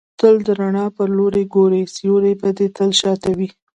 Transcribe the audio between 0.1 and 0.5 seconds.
تل د